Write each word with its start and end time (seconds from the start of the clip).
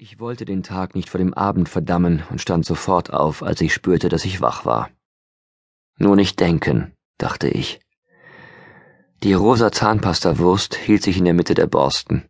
Ich 0.00 0.20
wollte 0.20 0.44
den 0.44 0.62
Tag 0.62 0.94
nicht 0.94 1.10
vor 1.10 1.18
dem 1.18 1.34
Abend 1.34 1.68
verdammen 1.68 2.22
und 2.30 2.40
stand 2.40 2.64
sofort 2.64 3.12
auf, 3.12 3.42
als 3.42 3.60
ich 3.60 3.74
spürte, 3.74 4.08
dass 4.08 4.24
ich 4.24 4.40
wach 4.40 4.64
war. 4.64 4.90
Nur 5.96 6.14
nicht 6.14 6.38
denken, 6.38 6.92
dachte 7.18 7.48
ich. 7.48 7.80
Die 9.24 9.32
rosa 9.32 9.72
Zahnpastawurst 9.72 10.76
hielt 10.76 11.02
sich 11.02 11.16
in 11.16 11.24
der 11.24 11.34
Mitte 11.34 11.54
der 11.54 11.66
Borsten. 11.66 12.28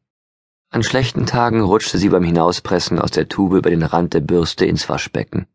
An 0.70 0.82
schlechten 0.82 1.26
Tagen 1.26 1.60
rutschte 1.60 1.98
sie 1.98 2.08
beim 2.08 2.24
Hinauspressen 2.24 2.98
aus 2.98 3.10
der 3.10 3.28
Tube 3.28 3.58
über 3.58 3.68
den 3.68 3.82
Rand 3.82 4.14
der 4.14 4.22
Bürste 4.22 4.64
ins 4.64 4.88
Waschbecken. 4.88 5.46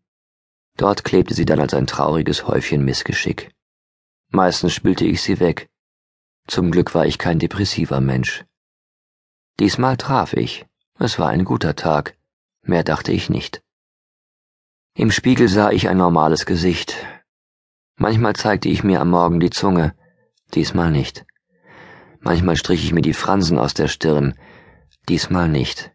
Dort 0.78 1.04
klebte 1.04 1.34
sie 1.34 1.46
dann 1.46 1.60
als 1.60 1.74
ein 1.74 1.88
trauriges 1.88 2.46
Häufchen 2.46 2.86
Missgeschick. 2.86 3.50
Meistens 4.30 4.74
spülte 4.74 5.06
ich 5.06 5.24
sie 5.24 5.40
weg. 5.40 5.68
Zum 6.46 6.70
Glück 6.70 6.94
war 6.94 7.08
ich 7.08 7.18
kein 7.18 7.40
depressiver 7.40 8.02
Mensch. 8.02 8.46
Diesmal 9.60 9.98
traf 9.98 10.34
ich, 10.34 10.68
es 11.04 11.20
war 11.20 11.30
ein 11.30 11.46
guter 11.46 11.76
Tag, 11.76 12.16
mehr 12.62 12.84
dachte 12.84 13.12
ich 13.12 13.30
nicht. 13.30 13.62
Im 14.96 15.12
Spiegel 15.12 15.48
sah 15.48 15.72
ich 15.72 15.90
ein 15.90 15.98
normales 15.98 16.46
Gesicht. 16.46 16.96
Manchmal 17.98 18.36
zeigte 18.36 18.70
ich 18.70 18.84
mir 18.84 19.02
am 19.02 19.10
Morgen 19.10 19.40
die 19.40 19.50
Zunge, 19.50 19.96
diesmal 20.54 20.92
nicht. 20.92 21.26
Manchmal 22.20 22.56
strich 22.56 22.86
ich 22.86 22.94
mir 22.94 23.02
die 23.02 23.14
Fransen 23.14 23.58
aus 23.60 23.74
der 23.74 23.88
Stirn, 23.88 24.36
diesmal 25.10 25.50
nicht. 25.50 25.92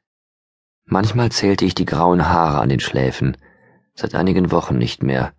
Manchmal 0.84 1.30
zählte 1.30 1.64
ich 1.64 1.74
die 1.74 1.86
grauen 1.86 2.28
Haare 2.28 2.60
an 2.60 2.68
den 2.68 2.80
Schläfen, 2.80 3.36
seit 3.94 4.14
einigen 4.14 4.50
Wochen 4.50 4.78
nicht 4.78 5.02
mehr. 5.02 5.32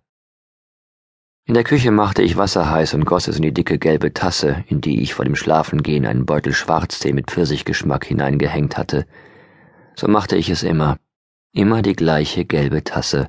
In 1.46 1.54
der 1.54 1.64
Küche 1.64 1.90
machte 1.90 2.22
ich 2.22 2.36
Wasser 2.36 2.70
heiß 2.70 2.94
und 2.94 3.04
goss 3.04 3.26
es 3.26 3.36
in 3.36 3.42
die 3.42 3.54
dicke 3.54 3.78
gelbe 3.78 4.12
Tasse, 4.14 4.64
in 4.68 4.80
die 4.80 5.02
ich 5.02 5.14
vor 5.14 5.24
dem 5.24 5.36
Schlafengehen 5.36 6.06
einen 6.06 6.26
Beutel 6.26 6.52
Schwarztee 6.52 7.12
mit 7.12 7.30
Pfirsichgeschmack 7.30 8.04
hineingehängt 8.04 8.76
hatte. 8.76 9.06
So 10.00 10.08
machte 10.08 10.34
ich 10.34 10.48
es 10.48 10.62
immer. 10.62 10.96
Immer 11.52 11.82
die 11.82 11.92
gleiche 11.92 12.46
gelbe 12.46 12.82
Tasse. 12.82 13.28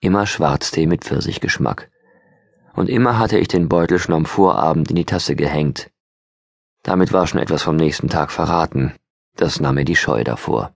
Immer 0.00 0.26
Schwarztee 0.26 0.86
mit 0.86 1.04
Pfirsichgeschmack. 1.04 1.90
Und 2.72 2.88
immer 2.88 3.18
hatte 3.18 3.36
ich 3.36 3.48
den 3.48 3.68
Beutel 3.68 3.98
schon 3.98 4.14
am 4.14 4.24
Vorabend 4.24 4.88
in 4.88 4.96
die 4.96 5.04
Tasse 5.04 5.36
gehängt. 5.36 5.90
Damit 6.82 7.12
war 7.12 7.26
schon 7.26 7.38
etwas 7.38 7.64
vom 7.64 7.76
nächsten 7.76 8.08
Tag 8.08 8.32
verraten. 8.32 8.94
Das 9.34 9.60
nahm 9.60 9.74
mir 9.74 9.84
die 9.84 9.94
Scheu 9.94 10.24
davor. 10.24 10.74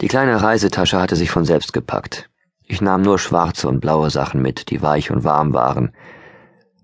Die 0.00 0.06
kleine 0.06 0.40
Reisetasche 0.40 1.00
hatte 1.00 1.16
sich 1.16 1.32
von 1.32 1.44
selbst 1.44 1.72
gepackt. 1.72 2.30
Ich 2.64 2.80
nahm 2.80 3.02
nur 3.02 3.18
schwarze 3.18 3.66
und 3.66 3.80
blaue 3.80 4.10
Sachen 4.10 4.40
mit, 4.40 4.70
die 4.70 4.82
weich 4.82 5.10
und 5.10 5.24
warm 5.24 5.52
waren. 5.52 5.92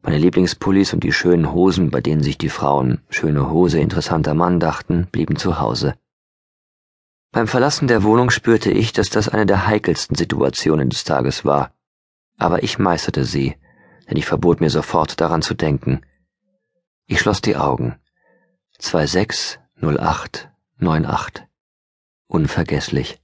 Meine 0.03 0.19
Lieblingspullis 0.19 0.93
und 0.93 1.05
die 1.05 1.13
schönen 1.13 1.53
Hosen, 1.53 1.93
bei 1.93 2.01
denen 2.01 2.25
sich 2.25 2.37
die 2.37 2.49
Frauen 2.49 3.01
schöne 3.11 3.49
Hose, 3.49 3.79
interessanter 3.79 4.35
Mann 4.35 4.59
dachten, 4.59 5.07
blieben 5.13 5.37
zu 5.37 5.61
Hause. 5.61 5.95
Beim 7.31 7.47
Verlassen 7.47 7.89
der 7.89 8.05
Wohnung 8.05 8.31
spürte 8.31 8.71
ich, 8.71 8.93
dass 8.93 9.11
das 9.11 9.29
eine 9.29 9.45
der 9.45 9.67
heikelsten 9.67 10.17
Situationen 10.17 10.89
des 10.89 11.05
Tages 11.05 11.45
war. 11.45 11.73
Aber 12.39 12.63
ich 12.63 12.79
meisterte 12.79 13.25
sie, 13.25 13.57
denn 14.09 14.17
ich 14.17 14.25
verbot 14.25 14.61
mir 14.61 14.71
sofort 14.71 15.21
daran 15.21 15.43
zu 15.43 15.55
denken. 15.55 16.01
Ich 17.07 17.21
schloss 17.21 17.43
die 17.43 17.57
Augen. 17.57 17.97
260898. 18.79 21.45
Unvergesslich. 22.29 23.21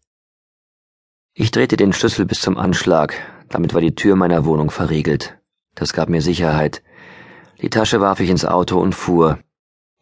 Ich 1.32 1.50
drehte 1.50 1.76
den 1.76 1.92
Schlüssel 1.92 2.26
bis 2.26 2.40
zum 2.40 2.58
Anschlag, 2.58 3.14
damit 3.48 3.74
war 3.74 3.80
die 3.80 3.94
Tür 3.94 4.16
meiner 4.16 4.44
Wohnung 4.44 4.70
verriegelt. 4.70 5.38
Das 5.74 5.92
gab 5.92 6.08
mir 6.08 6.22
Sicherheit. 6.22 6.82
Die 7.60 7.70
Tasche 7.70 8.00
warf 8.00 8.20
ich 8.20 8.30
ins 8.30 8.44
Auto 8.44 8.80
und 8.80 8.94
fuhr. 8.94 9.38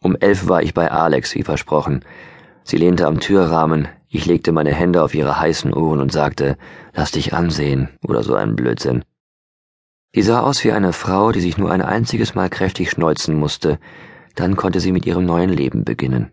Um 0.01 0.15
elf 0.15 0.47
war 0.47 0.61
ich 0.61 0.73
bei 0.73 0.91
Alex, 0.91 1.33
wie 1.35 1.43
versprochen. 1.43 2.03
Sie 2.63 2.77
lehnte 2.77 3.07
am 3.07 3.19
Türrahmen, 3.19 3.87
ich 4.07 4.25
legte 4.25 4.51
meine 4.51 4.73
Hände 4.73 5.03
auf 5.03 5.15
ihre 5.15 5.39
heißen 5.39 5.73
Ohren 5.73 5.99
und 5.99 6.11
sagte, 6.11 6.57
lass 6.93 7.11
dich 7.11 7.33
ansehen, 7.33 7.89
oder 8.07 8.23
so 8.23 8.35
ein 8.35 8.55
Blödsinn. 8.55 9.03
Sie 10.13 10.21
sah 10.21 10.41
aus 10.41 10.63
wie 10.63 10.71
eine 10.71 10.93
Frau, 10.93 11.31
die 11.31 11.41
sich 11.41 11.57
nur 11.57 11.71
ein 11.71 11.81
einziges 11.81 12.35
Mal 12.35 12.49
kräftig 12.49 12.91
schneuzen 12.91 13.35
musste, 13.35 13.79
dann 14.35 14.55
konnte 14.55 14.79
sie 14.79 14.91
mit 14.91 15.05
ihrem 15.05 15.25
neuen 15.25 15.49
Leben 15.49 15.83
beginnen. 15.83 16.31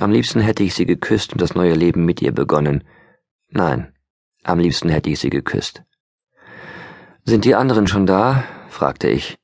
Am 0.00 0.10
liebsten 0.10 0.40
hätte 0.40 0.64
ich 0.64 0.74
sie 0.74 0.86
geküsst 0.86 1.32
und 1.32 1.40
das 1.40 1.54
neue 1.54 1.74
Leben 1.74 2.04
mit 2.04 2.20
ihr 2.20 2.32
begonnen. 2.32 2.82
Nein, 3.48 3.92
am 4.42 4.58
liebsten 4.58 4.88
hätte 4.88 5.10
ich 5.10 5.20
sie 5.20 5.30
geküsst. 5.30 5.84
Sind 7.24 7.44
die 7.44 7.54
anderen 7.54 7.86
schon 7.86 8.06
da? 8.06 8.44
fragte 8.68 9.08
ich. 9.08 9.38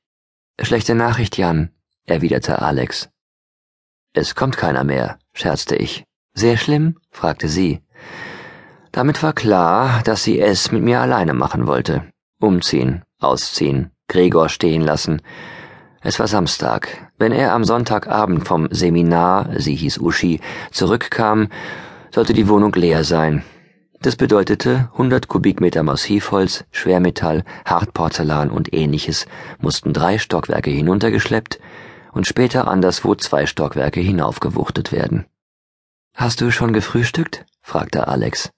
Schlechte 0.61 0.93
Nachricht, 0.93 1.37
Jan, 1.37 1.71
erwiderte 2.05 2.61
Alex. 2.61 3.10
Es 4.13 4.35
kommt 4.35 4.57
keiner 4.57 4.83
mehr, 4.83 5.19
scherzte 5.33 5.77
ich. 5.77 6.03
Sehr 6.33 6.57
schlimm? 6.57 6.97
fragte 7.11 7.47
sie. 7.47 7.81
Damit 8.91 9.23
war 9.23 9.31
klar, 9.31 10.01
dass 10.03 10.23
sie 10.23 10.39
es 10.41 10.73
mit 10.73 10.83
mir 10.83 10.99
alleine 10.99 11.33
machen 11.33 11.65
wollte. 11.65 12.03
Umziehen, 12.37 13.03
ausziehen, 13.19 13.91
Gregor 14.09 14.49
stehen 14.49 14.81
lassen. 14.81 15.21
Es 16.01 16.19
war 16.19 16.27
Samstag. 16.27 17.09
Wenn 17.17 17.31
er 17.31 17.53
am 17.53 17.63
Sonntagabend 17.63 18.45
vom 18.45 18.67
Seminar, 18.69 19.49
sie 19.57 19.75
hieß 19.75 19.99
Uschi, 19.99 20.41
zurückkam, 20.71 21.47
sollte 22.13 22.33
die 22.33 22.49
Wohnung 22.49 22.73
leer 22.73 23.05
sein. 23.05 23.43
Das 24.01 24.17
bedeutete, 24.17 24.89
100 24.91 25.29
Kubikmeter 25.29 25.83
Massivholz, 25.83 26.65
Schwermetall, 26.71 27.45
Hartporzellan 27.63 28.49
und 28.49 28.73
ähnliches 28.73 29.25
mussten 29.59 29.93
drei 29.93 30.17
Stockwerke 30.17 30.71
hinuntergeschleppt 30.71 31.59
und 32.13 32.27
später 32.27 32.67
anderswo 32.67 33.15
zwei 33.15 33.45
Stockwerke 33.45 33.99
hinaufgewuchtet 33.99 34.91
werden. 34.91 35.25
Hast 36.13 36.41
du 36.41 36.51
schon 36.51 36.73
gefrühstückt? 36.73 37.45
fragte 37.61 38.07
Alex. 38.07 38.51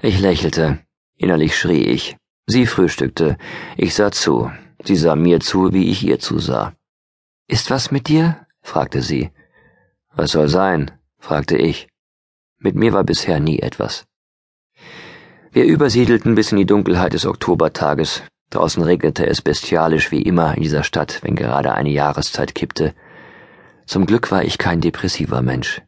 Ich 0.00 0.20
lächelte. 0.20 0.78
Innerlich 1.16 1.58
schrie 1.58 1.84
ich. 1.84 2.16
Sie 2.46 2.66
frühstückte. 2.66 3.38
Ich 3.76 3.94
sah 3.94 4.12
zu. 4.12 4.50
Sie 4.84 4.96
sah 4.96 5.16
mir 5.16 5.40
zu, 5.40 5.72
wie 5.72 5.90
ich 5.90 6.04
ihr 6.04 6.20
zusah. 6.20 6.74
Ist 7.48 7.70
was 7.70 7.90
mit 7.90 8.08
dir? 8.08 8.46
fragte 8.62 9.02
sie. 9.02 9.30
Was 10.14 10.32
soll 10.32 10.48
sein? 10.48 10.92
fragte 11.18 11.56
ich. 11.56 11.88
Mit 12.58 12.74
mir 12.74 12.92
war 12.92 13.04
bisher 13.04 13.40
nie 13.40 13.58
etwas. 13.58 14.06
Wir 15.50 15.64
übersiedelten 15.64 16.34
bis 16.34 16.52
in 16.52 16.58
die 16.58 16.66
Dunkelheit 16.66 17.14
des 17.14 17.26
Oktobertages. 17.26 18.22
Draußen 18.50 18.82
regnete 18.82 19.26
es 19.26 19.42
bestialisch 19.42 20.10
wie 20.12 20.22
immer 20.22 20.56
in 20.56 20.62
dieser 20.62 20.84
Stadt, 20.84 21.20
wenn 21.22 21.34
gerade 21.34 21.72
eine 21.72 21.90
Jahreszeit 21.90 22.54
kippte. 22.54 22.94
Zum 23.86 24.06
Glück 24.06 24.30
war 24.30 24.44
ich 24.44 24.58
kein 24.58 24.80
depressiver 24.80 25.42
Mensch. 25.42 25.82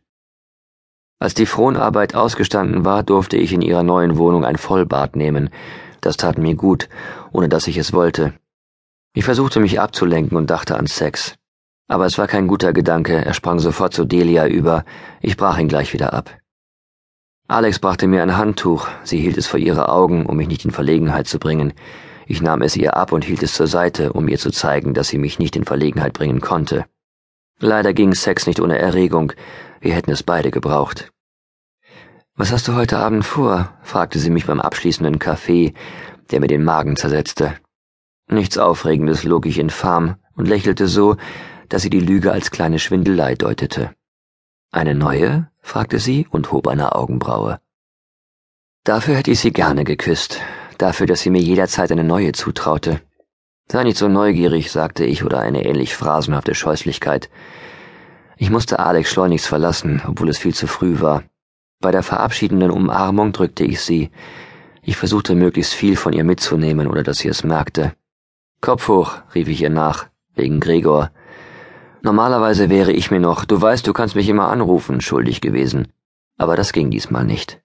Als 1.21 1.35
die 1.35 1.47
Fronarbeit 1.47 2.15
ausgestanden 2.15 2.85
war, 2.85 3.03
durfte 3.03 3.37
ich 3.37 3.53
in 3.53 3.63
ihrer 3.63 3.83
neuen 3.83 4.17
Wohnung 4.19 4.45
ein 4.45 4.57
Vollbad 4.57 5.17
nehmen. 5.17 5.51
Das 6.01 6.17
tat 6.17 6.39
mir 6.39 6.55
gut, 6.55 6.89
ohne 7.33 7.49
dass 7.49 7.67
ich 7.67 7.77
es 7.77 7.93
wollte. 7.93 8.35
Ich 9.15 9.25
versuchte 9.25 9.59
mich 9.59 9.81
abzulenken 9.81 10.37
und 10.37 10.49
dachte 10.49 10.77
an 10.77 10.87
Sex. 10.87 11.35
Aber 11.89 12.07
es 12.07 12.19
war 12.19 12.29
kein 12.29 12.47
guter 12.47 12.73
Gedanke, 12.73 13.25
er 13.25 13.35
sprang 13.35 13.59
sofort 13.59 13.95
zu 13.95 14.05
Delia 14.05 14.47
über, 14.47 14.85
ich 15.21 15.37
brach 15.37 15.59
ihn 15.59 15.69
gleich 15.69 15.93
wieder 15.93 16.13
ab. 16.13 16.31
Alex 17.49 17.79
brachte 17.79 18.07
mir 18.07 18.23
ein 18.23 18.37
Handtuch, 18.37 18.89
sie 19.05 19.19
hielt 19.19 19.39
es 19.39 19.47
vor 19.47 19.59
ihre 19.59 19.89
Augen, 19.89 20.27
um 20.27 20.37
mich 20.37 20.49
nicht 20.49 20.67
in 20.67 20.71
Verlegenheit 20.71 21.27
zu 21.27 21.39
bringen. 21.39 21.73
Ich 22.31 22.43
nahm 22.43 22.61
es 22.61 22.77
ihr 22.77 22.95
ab 22.95 23.13
und 23.13 23.25
hielt 23.25 23.43
es 23.43 23.55
zur 23.55 23.67
Seite, 23.67 24.13
um 24.13 24.29
ihr 24.29 24.39
zu 24.39 24.51
zeigen, 24.51 24.93
dass 24.93 25.09
sie 25.09 25.17
mich 25.17 25.39
nicht 25.39 25.57
in 25.57 25.65
Verlegenheit 25.65 26.13
bringen 26.13 26.43
konnte. 26.43 26.85
Leider 27.59 27.95
ging 27.95 28.13
Sex 28.13 28.47
nicht 28.47 28.61
ohne 28.61 28.79
Erregung, 28.79 29.33
wir 29.81 29.95
hätten 29.95 30.11
es 30.11 30.23
beide 30.23 30.51
gebraucht. 30.51 31.11
Was 32.37 32.53
hast 32.53 32.69
du 32.69 32.75
heute 32.75 32.99
Abend 32.99 33.25
vor? 33.25 33.73
fragte 33.83 34.19
sie 34.19 34.29
mich 34.29 34.45
beim 34.45 34.61
abschließenden 34.61 35.19
Kaffee, 35.19 35.73
der 36.31 36.41
mir 36.41 36.49
den 36.49 36.65
Magen 36.65 36.97
zersetzte. 36.97 37.55
Nichts 38.31 38.59
Aufregendes 38.59 39.25
log 39.25 39.47
ich 39.47 39.59
infam 39.59 40.17
und 40.35 40.47
lächelte 40.47 40.87
so, 40.87 41.17
dass 41.71 41.81
sie 41.81 41.91
die 41.91 41.99
Lüge 41.99 42.31
als 42.31 42.51
kleine 42.51 42.79
Schwindelei 42.79 43.37
deutete. 43.37 43.95
Eine 44.71 44.95
neue? 44.95 45.51
fragte 45.63 45.99
sie 45.99 46.27
und 46.31 46.53
hob 46.53 46.69
eine 46.69 46.95
Augenbraue. 46.95 47.59
Dafür 48.85 49.17
hätte 49.17 49.31
ich 49.31 49.41
sie 49.41 49.53
gerne 49.53 49.85
geküsst, 49.85 50.43
dafür, 50.79 51.07
dass 51.07 51.21
sie 51.21 51.31
mir 51.31 51.43
jederzeit 51.43 51.93
eine 51.93 52.05
neue 52.05 52.33
zutraute. 52.33 53.01
Sei 53.71 53.85
nicht 53.85 53.99
so 53.99 54.09
neugierig, 54.09 54.73
sagte 54.73 55.05
ich, 55.05 55.25
oder 55.25 55.41
eine 55.41 55.65
ähnlich 55.67 55.95
phrasenhafte 55.95 56.55
Scheußlichkeit. 56.55 57.29
Ich 58.39 58.51
musste 58.51 58.79
Alex 58.79 59.11
schleunigst 59.11 59.47
verlassen, 59.47 60.01
obwohl 60.07 60.29
es 60.29 60.39
viel 60.39 60.55
zu 60.55 60.67
früh 60.67 61.01
war. 61.01 61.25
Bei 61.81 61.91
der 61.91 62.03
verabschiedenden 62.03 62.71
Umarmung 62.71 63.33
drückte 63.33 63.65
ich 63.65 63.81
sie. 63.83 64.11
Ich 64.83 64.97
versuchte 64.97 65.35
möglichst 65.35 65.75
viel 65.75 65.97
von 65.97 66.13
ihr 66.13 66.25
mitzunehmen, 66.25 66.87
oder 66.87 67.03
dass 67.03 67.19
sie 67.19 67.29
es 67.29 67.45
merkte. 67.45 67.93
Kopf 68.61 68.89
hoch, 68.89 69.19
rief 69.35 69.49
ich 69.49 69.61
ihr 69.61 69.71
nach, 69.71 70.07
wegen 70.35 70.61
Gregor. 70.61 71.11
Normalerweise 72.03 72.71
wäre 72.71 72.93
ich 72.93 73.11
mir 73.11 73.21
noch, 73.21 73.45
du 73.45 73.61
weißt, 73.61 73.87
du 73.87 73.93
kannst 73.93 74.15
mich 74.15 74.29
immer 74.29 74.49
anrufen, 74.49 75.01
schuldig 75.01 75.41
gewesen. 75.41 75.89
Aber 76.39 76.57
das 76.57 76.73
ging 76.73 76.91
diesmal 76.91 77.25
nicht. 77.25 77.61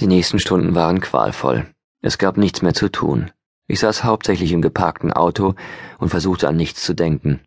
Die 0.00 0.06
nächsten 0.06 0.38
Stunden 0.38 0.76
waren 0.76 1.00
qualvoll. 1.00 1.66
Es 2.02 2.18
gab 2.18 2.36
nichts 2.36 2.62
mehr 2.62 2.74
zu 2.74 2.88
tun. 2.88 3.32
Ich 3.66 3.80
saß 3.80 4.04
hauptsächlich 4.04 4.52
im 4.52 4.62
geparkten 4.62 5.12
Auto 5.12 5.56
und 5.98 6.08
versuchte 6.08 6.48
an 6.48 6.56
nichts 6.56 6.82
zu 6.84 6.94
denken. 6.94 7.40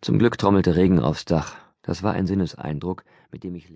Zum 0.00 0.18
Glück 0.18 0.38
trommelte 0.38 0.74
Regen 0.74 0.98
aufs 0.98 1.24
Dach. 1.24 1.54
Das 1.82 2.02
war 2.02 2.14
ein 2.14 2.26
Sinneseindruck, 2.26 3.04
mit 3.30 3.44
dem 3.44 3.54
ich 3.54 3.70